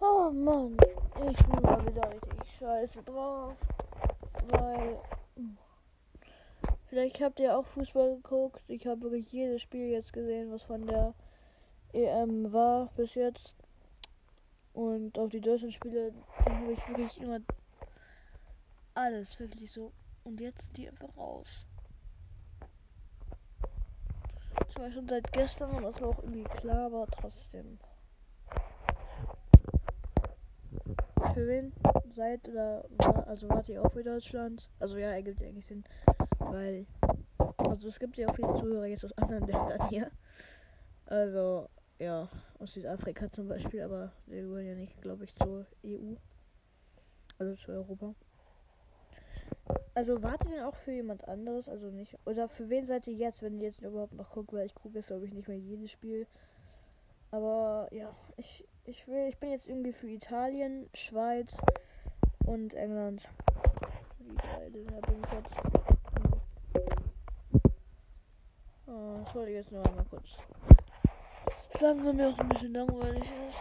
Mann, 0.00 0.76
ich 1.30 1.36
bin 1.46 1.62
mal 1.62 1.86
wieder 1.86 2.10
richtig 2.10 2.52
scheiße 2.58 3.02
drauf. 3.02 3.54
Weil. 4.48 4.98
hm, 5.36 5.56
Vielleicht 6.88 7.20
habt 7.20 7.40
ihr 7.40 7.56
auch 7.56 7.66
Fußball 7.66 8.16
geguckt. 8.16 8.62
Ich 8.68 8.86
habe 8.86 9.02
wirklich 9.02 9.32
jedes 9.32 9.62
Spiel 9.62 9.88
jetzt 9.88 10.12
gesehen, 10.12 10.52
was 10.52 10.62
von 10.62 10.86
der 10.86 11.14
EM 11.92 12.52
war 12.52 12.90
bis 12.96 13.14
jetzt. 13.14 13.56
Und 14.72 15.18
auch 15.18 15.28
die 15.28 15.40
deutschen 15.40 15.72
Spiele, 15.72 16.12
da 16.44 16.52
habe 16.52 16.72
ich 16.72 16.88
wirklich 16.88 17.20
immer 17.20 17.40
alles 18.94 19.38
wirklich 19.40 19.72
so. 19.72 19.92
Und 20.24 20.40
jetzt 20.40 20.62
sind 20.62 20.76
die 20.76 20.88
einfach 20.88 21.16
raus. 21.16 21.66
Zwar 24.74 24.90
schon 24.92 25.08
seit 25.08 25.32
gestern 25.32 25.70
und 25.70 25.82
das 25.82 26.00
war 26.00 26.10
auch 26.10 26.22
irgendwie 26.22 26.44
klar, 26.44 26.86
aber 26.86 27.06
trotzdem. 27.06 27.78
Für 31.36 31.46
wen 31.48 31.70
seid 32.14 32.48
oder 32.48 32.86
war, 32.96 33.26
also 33.26 33.46
wart 33.50 33.68
ihr 33.68 33.84
auch 33.84 33.92
für 33.92 34.02
Deutschland? 34.02 34.70
Also 34.80 34.96
ja, 34.96 35.10
ergibt 35.10 35.42
eigentlich 35.42 35.66
Sinn. 35.66 35.84
Weil, 36.38 36.86
also 37.58 37.88
es 37.88 37.98
gibt 37.98 38.16
ja 38.16 38.26
auch 38.26 38.34
viele 38.34 38.54
Zuhörer 38.54 38.86
jetzt 38.86 39.04
aus 39.04 39.12
anderen 39.18 39.46
Ländern 39.46 39.86
hier. 39.90 40.10
Also, 41.04 41.68
ja, 41.98 42.26
aus 42.58 42.72
Südafrika 42.72 43.30
zum 43.30 43.48
Beispiel, 43.48 43.82
aber 43.82 44.12
die 44.24 44.36
gehören 44.36 44.64
ja 44.64 44.74
nicht, 44.74 44.98
glaube 45.02 45.24
ich, 45.24 45.34
zur 45.34 45.66
EU. 45.84 46.14
Also 47.38 47.54
zu 47.54 47.72
Europa. 47.72 48.14
Also 49.92 50.22
wartet 50.22 50.52
ihr 50.52 50.66
auch 50.66 50.76
für 50.76 50.92
jemand 50.92 51.28
anderes? 51.28 51.68
Also 51.68 51.90
nicht. 51.90 52.16
Oder 52.24 52.48
für 52.48 52.70
wen 52.70 52.86
seid 52.86 53.06
ihr 53.08 53.14
jetzt, 53.14 53.42
wenn 53.42 53.58
ihr 53.58 53.64
jetzt 53.64 53.82
überhaupt 53.82 54.14
noch 54.14 54.30
guckt? 54.30 54.54
Weil 54.54 54.64
ich 54.64 54.74
gucke 54.74 54.94
jetzt, 54.94 55.08
glaube 55.08 55.26
ich, 55.26 55.34
nicht 55.34 55.48
mehr 55.48 55.58
jedes 55.58 55.90
Spiel. 55.90 56.26
Aber 57.36 57.88
ja, 57.92 58.08
ich, 58.38 58.66
ich 58.84 59.06
will, 59.06 59.28
ich 59.28 59.38
bin 59.38 59.50
jetzt 59.50 59.68
irgendwie 59.68 59.92
für 59.92 60.08
Italien, 60.08 60.88
Schweiz 60.94 61.54
und 62.46 62.72
England. 62.72 63.28
Wie 64.20 64.34
geil, 64.36 64.72
da 64.72 65.00
bin 65.00 65.22
ich 65.22 65.32
jetzt. 65.32 65.50
Oh, 68.86 69.18
das 69.22 69.34
wollte 69.34 69.50
ich 69.50 69.56
jetzt 69.56 69.70
nur 69.70 69.86
einmal 69.86 70.06
kurz 70.06 70.30
sagen, 71.78 72.06
weil 72.06 72.14
mir 72.14 72.30
auch 72.30 72.38
ein 72.38 72.48
bisschen 72.48 72.72
langweilig 72.72 73.24
ist. 73.24 73.58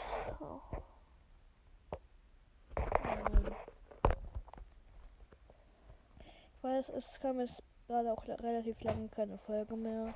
Ich 6.56 6.64
weiß, 6.64 6.90
es 6.96 7.20
kam 7.20 7.42
jetzt 7.42 7.62
gerade 7.88 8.14
auch 8.14 8.26
relativ 8.26 8.82
lange 8.84 9.10
keine 9.10 9.38
Folge 9.38 9.76
mehr. 9.76 10.14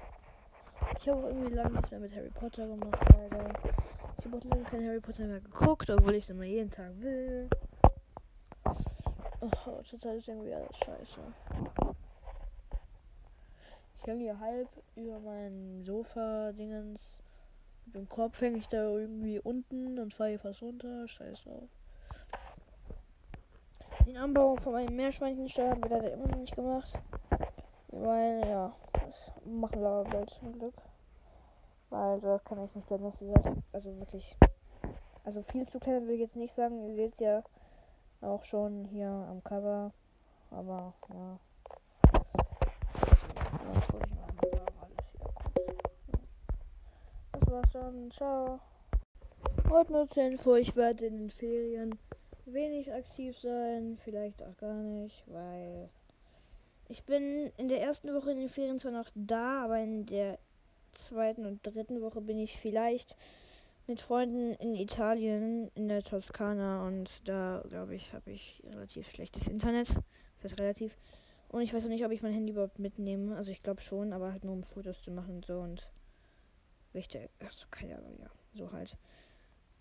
Ich 1.00 1.08
habe 1.08 1.22
auch 1.22 1.28
irgendwie 1.28 1.54
lange 1.54 1.72
nichts 1.72 1.92
mehr 1.92 2.00
mit 2.00 2.16
Harry 2.16 2.30
Potter 2.30 2.68
gemacht, 2.68 3.06
leider. 3.14 3.54
Ich 4.18 4.26
habe 4.26 4.38
auch 4.38 4.44
lange 4.44 4.64
kein 4.64 4.86
Harry 4.86 5.00
Potter 5.00 5.26
mehr 5.26 5.40
geguckt, 5.40 5.90
obwohl 5.90 6.16
ich 6.16 6.26
es 6.26 6.30
immer 6.30 6.44
jeden 6.44 6.70
Tag 6.70 6.92
will. 7.00 7.50
Oh, 9.42 9.82
total 9.90 10.18
ist 10.18 10.28
irgendwie 10.28 10.54
alles 10.54 10.76
scheiße. 10.84 11.22
Ich 13.98 14.08
hänge 14.08 14.24
hier 14.24 14.40
halb 14.40 14.68
über 14.96 15.20
mein 15.20 15.84
Sofa-Dingens. 15.84 17.22
Mit 17.86 17.96
dem 17.96 18.10
Kopf 18.10 18.40
hänge 18.42 18.58
ich 18.58 18.68
da 18.68 18.84
irgendwie 18.84 19.40
unten 19.40 19.98
und 20.00 20.14
fahre 20.14 20.32
hier 20.32 20.40
fast 20.40 20.62
runter. 20.62 21.08
Scheiß 21.08 21.44
drauf. 21.44 21.70
Den 24.06 24.18
Anbau 24.18 24.56
von 24.56 24.74
meinem 24.74 24.96
Meerschweinchenstall 24.96 25.70
haben 25.70 25.84
wir 25.84 25.90
leider 25.90 26.14
immer 26.14 26.28
noch 26.28 26.40
nicht 26.40 26.56
gemacht. 26.56 27.00
Weil, 27.88 28.48
ja, 28.48 28.76
wir 29.72 29.88
aber 29.88 30.10
bald 30.10 30.30
zum 30.30 30.54
Glück. 30.54 30.76
Weil 31.90 32.20
das 32.22 32.44
kann 32.44 32.64
ich 32.64 32.76
nicht 32.76 32.88
bleiben, 32.88 33.04
dass 33.04 33.22
also 33.72 33.98
wirklich, 34.00 34.36
also 35.24 35.42
viel 35.42 35.68
zu 35.68 35.80
klein 35.80 36.08
will 36.08 36.16
ich 36.16 36.22
jetzt 36.22 36.36
nicht 36.36 36.56
sagen. 36.56 36.84
Ihr 36.88 36.96
seht 36.96 37.14
es 37.14 37.20
ja 37.20 37.44
auch 38.22 38.44
schon 38.44 38.86
hier 38.86 39.10
am 39.10 39.44
Cover. 39.44 39.92
Aber, 40.52 40.94
ja. 41.10 41.40
Noch. 43.66 43.82
Das 47.32 47.52
war's 47.52 47.72
dann. 47.72 48.12
Ciao. 48.12 48.60
Heute 49.70 49.92
nur 49.92 50.10
zur 50.10 50.24
Info, 50.24 50.56
ich 50.56 50.76
werde 50.76 51.06
in 51.06 51.18
den 51.18 51.30
Ferien 51.30 51.98
wenig 52.46 52.92
aktiv 52.92 53.38
sein, 53.40 53.98
vielleicht 54.04 54.42
auch 54.42 54.58
gar 54.58 54.74
nicht, 54.74 55.24
weil 55.28 55.90
ich 56.90 57.04
bin 57.04 57.52
in 57.58 57.68
der 57.68 57.82
ersten 57.82 58.14
Woche 58.14 58.32
in 58.32 58.40
den 58.40 58.50
Ferien 58.50 58.80
zwar 58.80 58.92
noch 58.92 59.10
da, 59.14 59.64
aber 59.64 59.80
in 59.80 60.06
der 60.08 60.40
zweiten 60.94 61.46
und 61.46 61.66
dritten 61.66 62.02
Woche 62.02 62.20
bin 62.20 62.40
ich 62.40 62.58
vielleicht 62.58 63.16
mit 63.86 64.02
Freunden 64.02 64.54
in 64.56 64.76
Italien, 64.76 65.72
in 65.76 65.88
der 65.88 66.04
Toskana 66.04 66.86
und 66.88 67.28
da 67.28 67.64
glaube 67.70 67.96
ich, 67.96 68.14
habe 68.14 68.32
ich 68.32 68.62
relativ 68.74 69.10
schlechtes 69.10 69.48
Internet. 69.48 69.90
Das 70.42 70.54
ist 70.54 70.60
relativ. 70.60 70.98
Und 71.50 71.62
ich 71.62 71.74
weiß 71.74 71.84
auch 71.86 71.90
nicht, 71.90 72.06
ob 72.06 72.12
ich 72.12 72.22
mein 72.22 72.34
Handy 72.34 72.52
überhaupt 72.52 72.80
mitnehme. 72.80 73.36
Also 73.36 73.52
ich 73.52 73.62
glaube 73.62 73.82
schon, 73.82 74.12
aber 74.12 74.32
halt 74.32 74.44
nur 74.44 74.54
um 74.54 74.64
Fotos 74.64 75.02
zu 75.04 75.12
machen 75.12 75.38
und 75.38 75.46
so 75.46 75.60
und 75.60 75.88
wichtig. 76.94 77.30
Achso, 77.40 77.66
keine 77.70 77.98
Ahnung, 77.98 78.18
ja. 78.20 78.30
So 78.54 78.72
halt. 78.72 78.98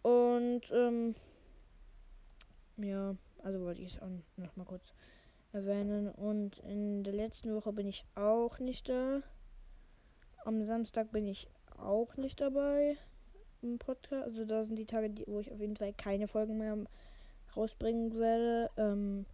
Und 0.02 0.62
ähm, 0.72 1.14
ja, 2.76 3.16
also 3.42 3.60
wollte 3.60 3.82
ich 3.82 3.94
es 3.94 4.02
auch 4.02 4.08
noch 4.36 4.56
mal 4.56 4.64
kurz 4.64 4.92
erwähnen. 5.52 6.08
Und 6.08 6.58
in 6.60 7.04
der 7.04 7.14
letzten 7.14 7.54
Woche 7.54 7.72
bin 7.72 7.88
ich 7.88 8.04
auch 8.14 8.58
nicht 8.58 8.88
da. 8.88 9.22
Am 10.44 10.64
Samstag 10.64 11.10
bin 11.12 11.26
ich 11.26 11.48
auch 11.76 12.16
nicht 12.16 12.40
dabei 12.40 12.96
im 13.62 13.78
Podcast. 13.78 14.24
Also 14.24 14.44
da 14.44 14.64
sind 14.64 14.76
die 14.76 14.86
Tage, 14.86 15.10
die, 15.10 15.24
wo 15.26 15.40
ich 15.40 15.52
auf 15.52 15.60
jeden 15.60 15.76
Fall 15.76 15.92
keine 15.92 16.28
Folgen 16.28 16.58
mehr 16.58 16.76
rausbringen 17.56 18.18
werde. 18.18 18.70
Ähm, 18.76 19.26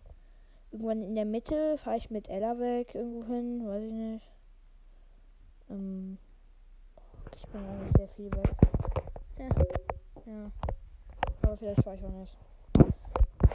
irgendwann 0.70 1.02
in 1.02 1.14
der 1.14 1.24
Mitte 1.24 1.78
fahre 1.78 1.96
ich 1.96 2.10
mit 2.10 2.28
Ella 2.28 2.58
weg 2.58 2.94
irgendwo 2.94 3.24
hin, 3.24 3.66
weiß 3.66 3.82
ich 3.84 3.92
nicht. 3.92 4.30
Ähm, 5.70 6.18
ich 7.36 7.46
bin 7.46 7.64
eigentlich 7.64 7.92
sehr 7.96 8.08
viel 8.08 8.30
weg. 8.32 8.54
Ja, 9.38 9.48
ja. 10.26 10.50
Aber 11.42 11.56
vielleicht 11.56 11.82
fahre 11.82 11.96
ich 11.96 12.04
auch 12.04 12.10
nicht. 12.10 12.36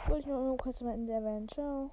Wollte 0.06 0.20
ich 0.20 0.26
nur 0.26 0.56
kurz 0.56 0.80
mal 0.80 0.94
in 0.94 1.06
der 1.06 1.16
erwähnen. 1.16 1.48
Ciao. 1.48 1.90